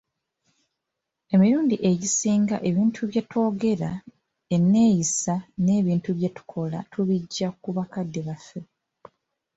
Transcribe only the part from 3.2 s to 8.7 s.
twogera, eneyisaa, n'ebintu bye tukola tubijja ku bakadde baffe.